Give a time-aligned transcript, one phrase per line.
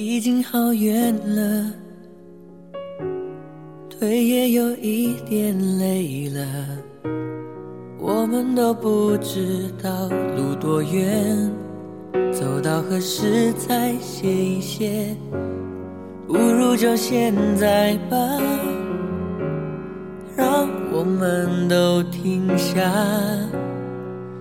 [0.00, 1.70] 已经好远了，
[3.90, 6.42] 腿也有一点累了，
[7.98, 11.52] 我们都不知道路多远，
[12.32, 15.14] 走到何时才歇一歇？
[16.26, 18.16] 不如就现在吧，
[20.34, 22.80] 让我们都停下。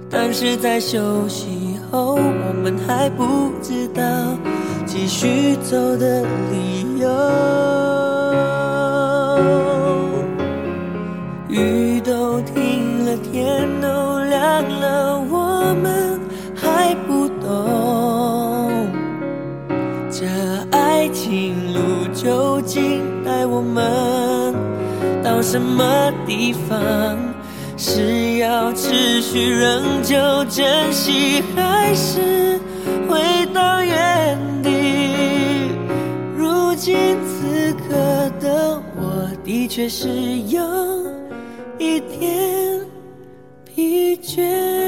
[0.09, 4.02] 但是在休息后，我们还不知道。
[4.92, 7.08] 继续走的理由，
[11.48, 16.20] 雨都停了，天都亮了，我们
[16.56, 18.88] 还不懂
[20.10, 20.26] 这
[20.72, 21.80] 爱情路
[22.12, 24.56] 究竟带我们
[25.23, 27.16] 到什么地方？
[27.78, 32.60] 是要持续仍旧珍惜，还是
[33.08, 34.48] 回到原？
[36.81, 40.08] 今此刻的我，的确是
[40.47, 40.61] 有
[41.77, 42.80] 一点
[43.66, 44.78] 疲倦。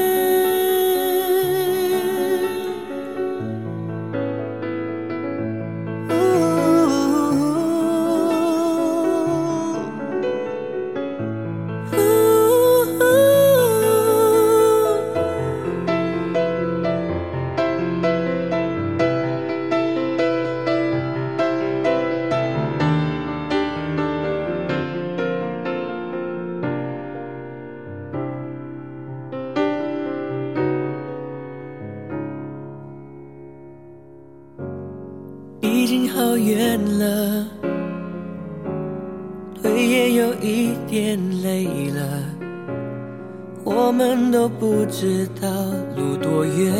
[44.62, 45.48] 不知道
[45.96, 46.72] 路多远，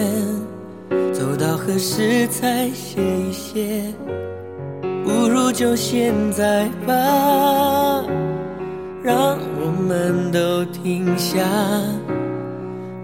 [1.12, 3.92] 走到何时才歇一歇？
[5.04, 6.94] 不如就现在吧，
[9.02, 11.40] 让我们都停下。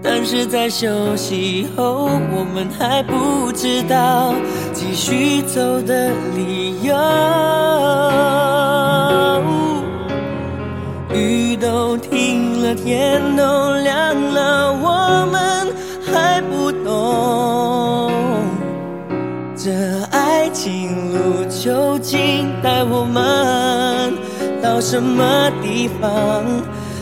[0.01, 4.33] 但是在休息后，我们还不知道
[4.73, 6.95] 继续走的理由。
[11.13, 12.38] 雨都停
[12.75, 15.73] 天都亮了，我们
[16.07, 18.11] 还不懂
[19.57, 19.71] 这
[20.11, 24.15] 爱情路究竟带我们
[24.63, 26.45] 到什么地方。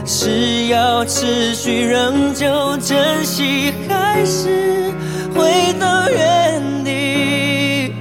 [0.08, 4.92] 是要持续仍旧珍惜，还是
[5.34, 7.92] 回到原地？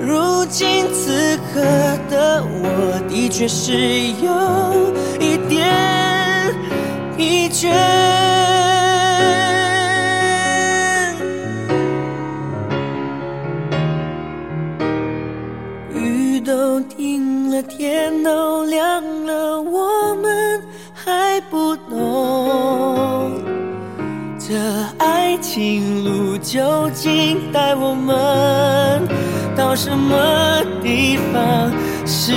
[0.00, 1.60] 如今此刻
[2.08, 3.72] 的我，的确是
[4.24, 4.32] 有
[5.20, 5.68] 一点
[7.22, 7.70] 疲倦。
[15.94, 20.60] 雨都停了，天都亮了，我们。
[20.94, 23.32] 还不懂
[24.38, 24.54] 这
[24.98, 29.02] 爱情路究竟带我们
[29.56, 31.72] 到什么地方？
[32.24, 32.30] 是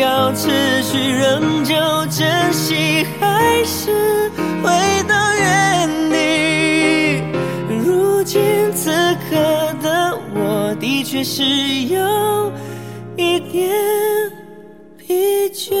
[0.00, 0.48] 要持
[0.82, 1.74] 续仍旧
[2.06, 4.30] 珍惜，还是
[4.62, 4.70] 回
[5.06, 7.22] 到原地？
[7.68, 8.40] 如今
[8.72, 8.90] 此
[9.28, 9.36] 刻
[9.82, 12.50] 的我，的确是有
[13.18, 13.70] 一点
[14.96, 15.74] 疲倦。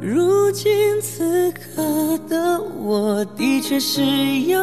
[0.00, 4.02] 如今此刻的我的确是
[4.40, 4.61] 有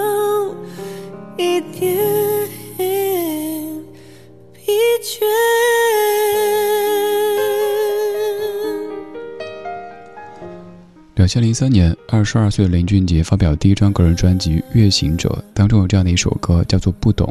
[11.29, 17.27] 千零三年，二十二岁的林俊杰发表第一张个人专辑《月行者》，当中有这样的一首歌，叫做《不懂》，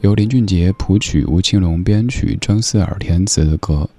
[0.00, 3.90] 由林俊杰谱曲，吴青龙编曲，张思尔填词的歌。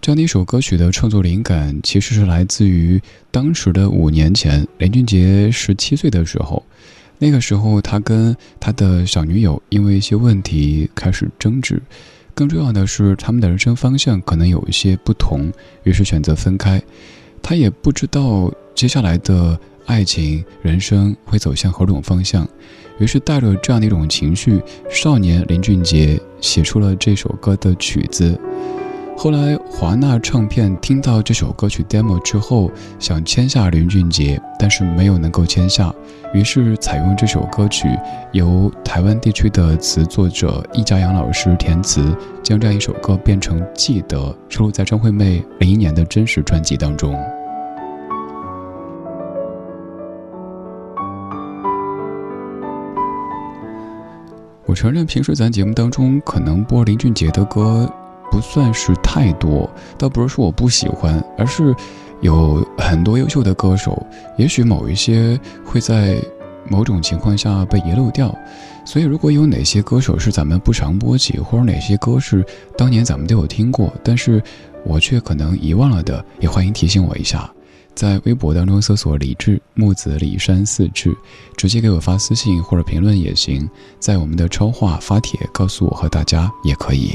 [0.00, 3.02] 这样的一首歌曲的创作灵感，其实是来自于
[3.32, 6.64] 当时的五年前，林俊杰十七岁的时候。
[7.18, 11.82] 那个时候，他跟他的小女友因为一些问题开始争执，
[12.36, 16.80] 更重要的是，他们的人生方向可能有一些不同，于是选择分开。
[17.42, 22.46] 他也不知道接下来的爱情人生会走向何种方向，
[22.98, 28.38] 于是带着这样的一种情绪，少年林俊杰写出了这首歌的曲子。
[29.16, 35.90] 后来，华纳唱片听到这首歌曲 demo 之后，想签下林俊杰，但是没有能够签下，
[36.34, 37.88] 于是采用这首歌曲，
[38.32, 44.18] 由台湾地区的词作者易家扬老师填词，将这样一首歌变成《记得》，
[44.54, 47.18] 收录在张惠妹零一年的真实专辑当中。
[54.76, 57.90] 承认，平时咱节目当中可能播林俊杰的歌。
[58.28, 61.74] 不算是太多，倒不是说我不喜欢，而是
[62.20, 64.04] 有很多优秀的歌手，
[64.36, 66.18] 也许某一些会在
[66.68, 68.36] 某种情况下被遗漏掉。
[68.84, 72.44] 所以，如果有哪些歌手是咱们不常播起，或者哪些歌是
[72.76, 74.42] 当年咱们都有听过，但是
[74.84, 77.48] 我却可能遗忘了的，也欢迎提醒我一下，
[77.96, 81.16] 在微博当中搜索“李志木子李山四志”，
[81.56, 83.66] 直接给我发私信或者评论也行，
[83.98, 87.12] 在我们的超话发帖告诉我和大家也可以。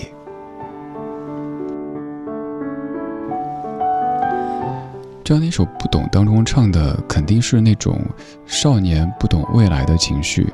[5.24, 8.02] 这样的一首《不懂》当中唱的，肯定是那种
[8.48, 10.52] 少年不懂未来的情绪。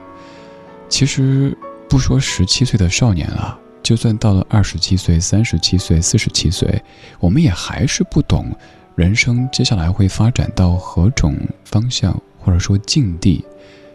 [0.89, 1.57] 其实
[1.87, 6.83] 不说十七岁的少年了，就算到了二十七岁、三十七岁、四十七岁，
[7.17, 8.53] 我们也还是不懂
[8.97, 13.45] 人生接下来会发展到何种方向，或者说境地。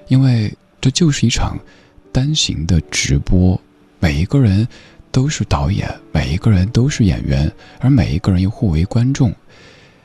[0.07, 1.59] 因为这就是一场
[2.13, 3.61] 单行的直播，
[3.99, 4.67] 每一个人
[5.11, 7.51] 都是导演，每一个人都是演员，
[7.81, 9.35] 而每一个人又互为观众。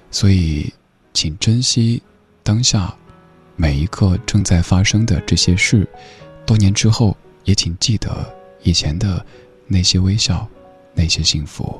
[0.09, 0.73] 所以，
[1.13, 2.01] 请珍惜
[2.41, 2.91] 当下
[3.55, 5.87] 每一刻正在发生的这些事。
[6.43, 9.23] 多年之后，也请记得以前的
[9.67, 10.47] 那些微笑，
[10.95, 11.79] 那些幸福。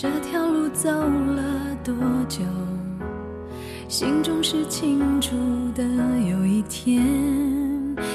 [0.00, 1.92] 这条路走了多
[2.28, 2.44] 久？
[3.88, 5.34] 心中是清楚
[5.74, 5.82] 的
[6.30, 7.04] 有一天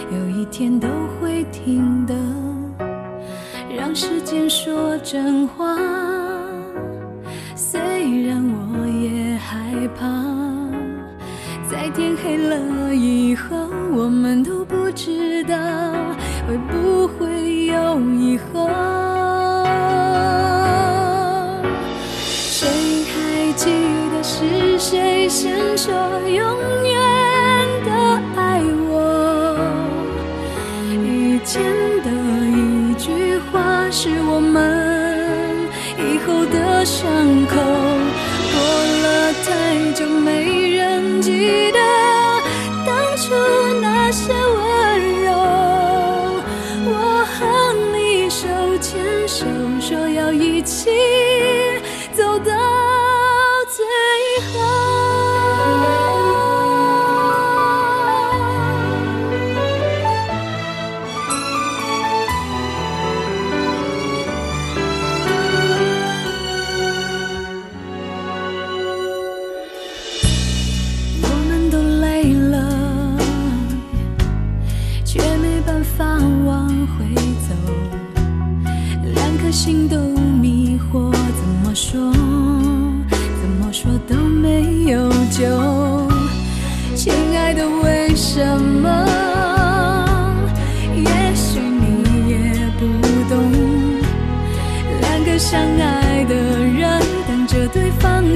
[0.10, 0.88] 有一天都
[1.20, 2.16] 会停的。
[3.76, 5.76] 让时间说真话
[7.54, 7.82] 虽
[8.28, 10.08] 然我也害怕
[11.70, 12.56] 在天黑了
[24.86, 25.94] 谁先说
[26.28, 26.44] 永
[26.84, 26.94] 远
[27.86, 27.90] 的
[28.36, 28.60] 爱
[28.90, 29.56] 我？
[30.92, 31.64] 以前
[32.04, 32.12] 的
[32.52, 34.60] 一句话是我们
[35.98, 37.02] 以后的伤
[37.48, 37.56] 口
[38.52, 38.56] 过
[39.04, 39.48] 了太
[39.94, 41.80] 久没人记得
[42.86, 43.34] 当初
[43.82, 44.34] 那些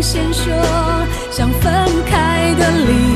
[0.10, 0.54] 先说
[1.30, 1.74] 想分
[2.06, 3.07] 开的理由。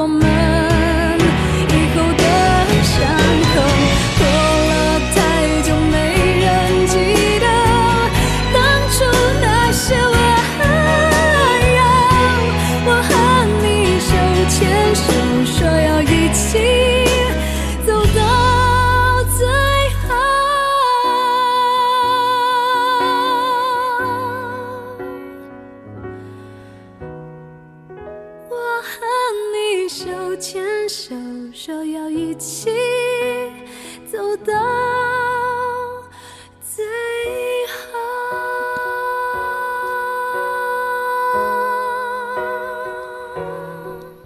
[0.00, 0.39] woman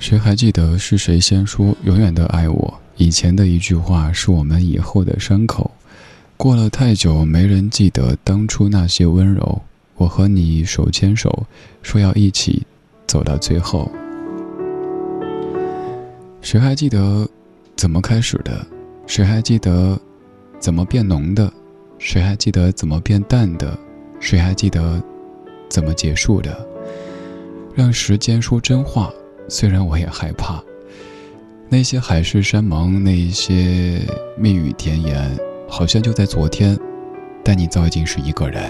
[0.06, 2.74] 谁还记得是谁先说永远的爱我？
[2.98, 5.70] 以前的一句话是我们以后的伤口。
[6.36, 9.62] 过了太久，没人记得当初那些温柔。
[9.96, 11.46] 我和你手牵手，
[11.82, 12.66] 说要一起
[13.06, 13.90] 走到最后。
[16.42, 17.26] 谁还记得
[17.74, 18.66] 怎么开始的？
[19.06, 19.98] 谁还记得
[20.60, 21.50] 怎么变浓的？
[21.98, 23.74] 谁还记得怎么变淡的？
[24.20, 25.02] 谁还记得
[25.70, 26.54] 怎么结束的？
[27.74, 29.10] 让时间说真话。
[29.48, 30.62] 虽然我也害怕，
[31.68, 34.00] 那些海誓山盟，那些
[34.36, 36.78] 蜜语甜言，好像就在昨天，
[37.44, 38.62] 但你早已经是一个人。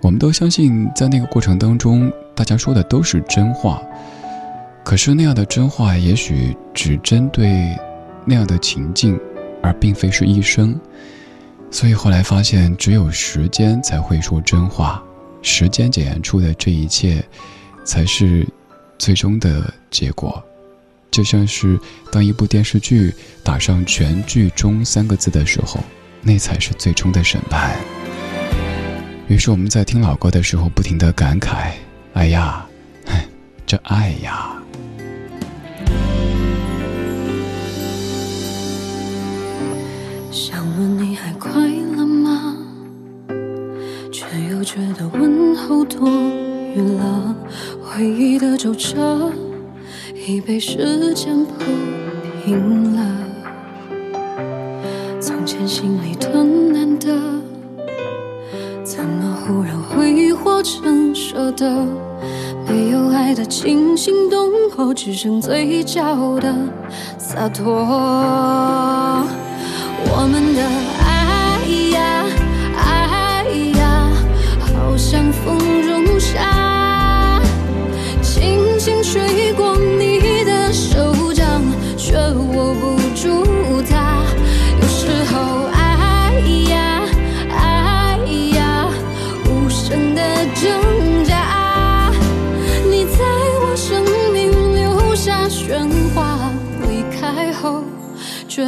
[0.00, 3.82] 我们都相信，在那个过程当中，大家说的都是真话。
[4.84, 7.74] 可是那样的真话，也许只针对
[8.26, 9.18] 那样的情境，
[9.62, 10.78] 而并非是一生。
[11.74, 15.02] 所以后来发现，只有时间才会说真话，
[15.42, 17.20] 时间检验出的这一切，
[17.84, 18.46] 才是
[18.96, 20.40] 最终的结果。
[21.10, 21.76] 就像是
[22.12, 23.12] 当一部电视剧
[23.42, 25.80] 打上“全剧终”三个字的时候，
[26.22, 27.76] 那才是最终的审判。
[29.26, 31.72] 于是我们在听老歌的时候，不停的感慨
[32.14, 32.64] ：“哎呀，
[33.66, 34.52] 这爱呀！”
[40.30, 41.63] 想问你还快
[44.64, 46.08] 觉得问候多
[46.74, 47.36] 余了。
[47.82, 49.30] 回忆的皱褶
[50.26, 51.52] 已被时间铺
[52.44, 53.02] 平了。
[55.20, 57.14] 从前心里的难得，
[58.82, 61.86] 怎么忽然挥霍成舍得？
[62.66, 66.52] 没有爱的惊心动魄，只剩嘴角的
[67.18, 67.66] 洒脱。
[70.06, 70.62] 我们的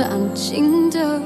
[0.04, 1.25] 安静的。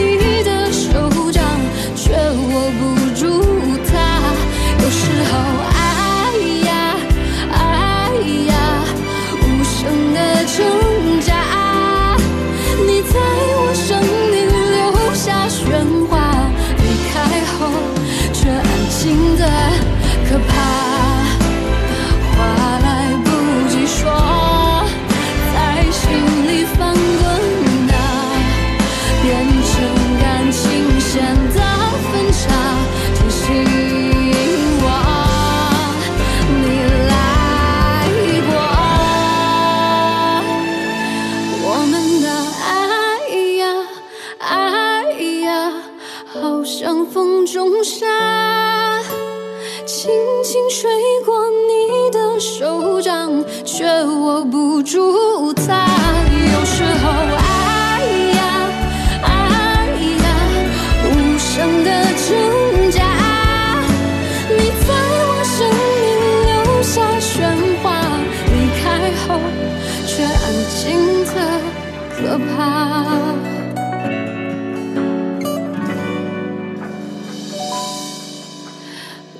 [72.31, 73.35] 可怕。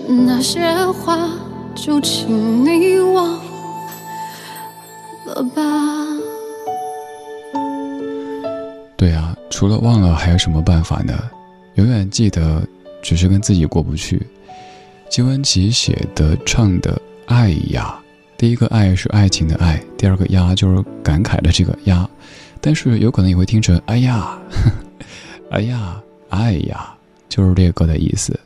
[0.06, 1.30] 那些话
[1.74, 3.40] 就请你忘
[5.26, 5.62] 了吧。
[8.98, 11.18] 对啊除了忘了还有什么办法呢？
[11.76, 12.62] 永远记得
[13.02, 14.22] 只是跟自己过不去。
[15.10, 17.98] 金玟岐写的唱的爱呀
[18.38, 22.10] 第一个爱是爱情的爱第二个呀就是感慨的这个呀
[22.62, 24.40] 但是有可能你会听成“哎呀
[25.50, 26.96] ”，“哎呀”，“哎呀”，
[27.28, 28.40] 就是这个歌的意思。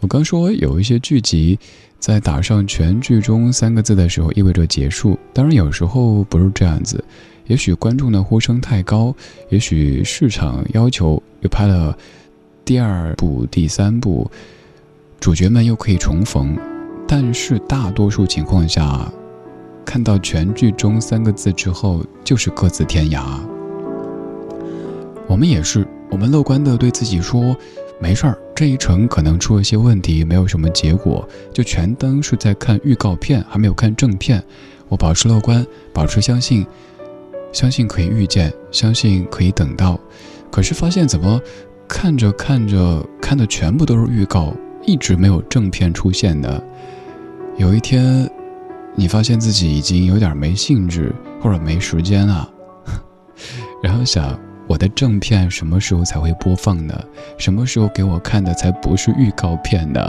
[0.00, 1.58] 我刚说有一些剧集，
[1.98, 5.18] 在打上全剧终三个字的时候，意味着结束。
[5.32, 7.02] 当然，有时候不是这样子，
[7.46, 9.14] 也许观众的呼声太高，
[9.48, 11.96] 也许市场要求又拍了
[12.64, 14.30] 第二部、第三部。
[15.18, 16.56] 主角们又可以重逢，
[17.08, 19.10] 但是大多数情况下，
[19.88, 23.22] 看到全剧终三个字之后，就是各自天涯。
[25.26, 27.56] 我们也是，我们乐观的对自己说，
[27.98, 34.44] 没事儿，这一程可能出了些问题，没有什么结果，就全当是在看预告片，还没有看正片。
[34.88, 36.66] 我保持乐观，保持相信，
[37.50, 39.98] 相信可以遇见，相信可以等到。
[40.50, 41.40] 可是发现怎么
[41.88, 44.52] 看着看着看的全部都是预告。
[44.84, 46.62] 一直没有正片出现的，
[47.56, 48.30] 有一天，
[48.98, 52.50] 你发现自己已经有点没兴致或者没时间了，
[53.80, 56.92] 然后想我的正片什么时候才会播放呢？
[57.36, 60.00] 什么时候给我看的才不是预告片呢？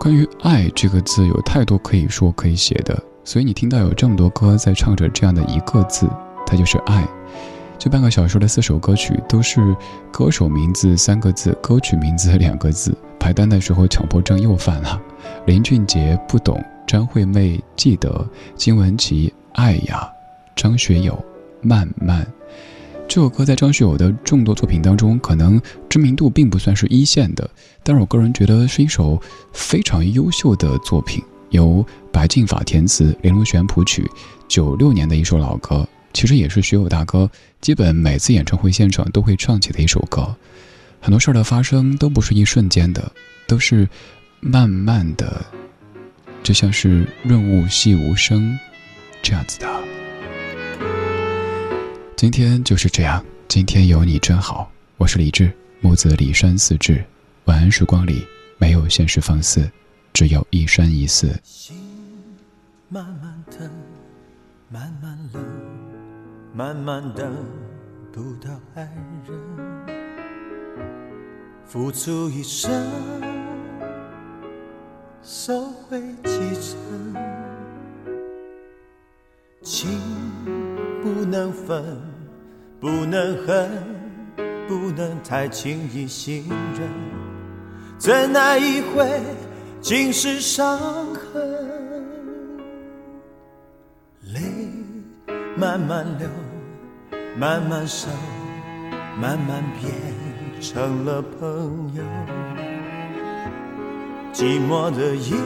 [0.00, 6.08] 关于爱这个字，有太多可以说可以写的，所以你听到有这么多歌在唱着这样的一个字，
[6.46, 7.06] 它就是爱。
[7.78, 9.74] 这半个小时的四首歌曲都是
[10.12, 12.96] 歌手名字三个字，歌曲名字两个字。
[13.18, 15.00] 排单的时候强迫症又犯了。
[15.46, 20.08] 林俊杰不懂，张惠妹记得，金玟岐爱呀，
[20.54, 21.16] 张学友
[21.60, 22.26] 慢慢。
[23.08, 27.48] 这首歌在张学友的众多作品当中，可能知名度并不算是一线的，
[27.82, 29.20] 但是我个人觉得是一首
[29.52, 31.22] 非常优秀的作品，
[31.52, 34.04] 由白敬法填词，林隆璇谱曲，
[34.48, 40.34] 九六年的一首老歌，其实也是学友大哥基本每次演唱会现场都会唱起的一首歌。
[41.00, 43.10] 很多事儿的发生都不是一瞬间的，
[43.46, 43.88] 都是
[44.40, 45.44] 慢慢的，
[46.42, 48.58] 就像是润物细无声
[49.22, 49.68] 这样子的。
[52.16, 54.70] 今天就是这样，今天有你真好。
[54.96, 57.04] 我是李志，木子李山四志。
[57.46, 58.24] 晚安时光里
[58.58, 59.68] 没有现实放肆，
[60.12, 61.40] 只有一生一寺。
[61.42, 61.76] 心
[62.88, 63.70] 慢慢疼，
[64.68, 65.42] 慢慢冷，
[66.54, 67.34] 慢慢等
[68.12, 68.82] 不到爱
[69.26, 69.36] 人，
[71.64, 72.70] 付出一生，
[75.22, 76.76] 收回几成，
[79.62, 79.98] 情
[81.02, 81.82] 不能分。
[82.80, 83.70] 不能恨，
[84.66, 86.90] 不能太轻易信任，
[87.96, 89.20] 怎奈一回
[89.82, 90.78] 尽是伤
[91.12, 91.42] 痕。
[94.32, 94.40] 泪
[95.56, 96.28] 慢慢流，
[97.36, 98.06] 慢慢收，
[99.20, 99.92] 慢慢变
[100.60, 102.02] 成了朋友。
[104.32, 105.36] 寂寞的夜，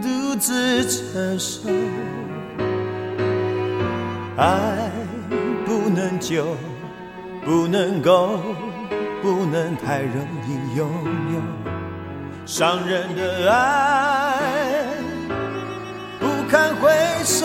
[0.00, 1.68] 独自承受。
[4.36, 4.88] 爱
[5.64, 6.56] 不能久，
[7.44, 8.38] 不能够，
[9.26, 10.88] 不能太容易拥
[11.34, 11.40] 有。
[12.46, 14.86] 伤人的爱
[16.20, 16.92] 不堪回
[17.24, 17.44] 首，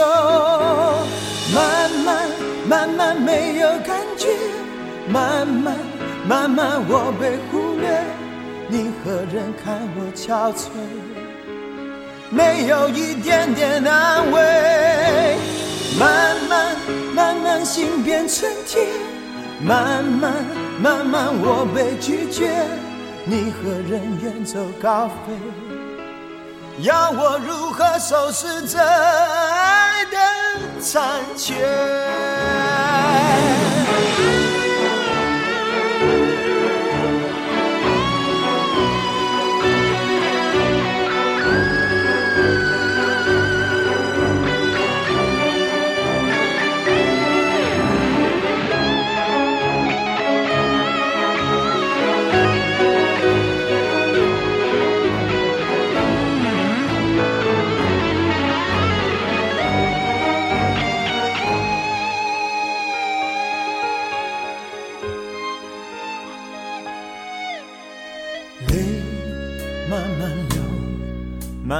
[1.51, 2.29] 慢慢
[2.67, 4.27] 慢慢没有感觉，
[5.07, 5.75] 慢慢
[6.27, 8.03] 慢慢我被忽略。
[8.67, 10.69] 你何人看我憔悴？
[12.29, 15.35] 没有一点点安慰。
[15.99, 16.75] 慢慢
[17.15, 18.85] 慢慢心变成铁，
[19.63, 20.31] 慢慢
[20.81, 22.65] 慢慢我被拒绝，
[23.25, 25.33] 你和人远走高飞，
[26.79, 30.17] 要我如何收拾这爱的
[30.79, 31.53] 残缺？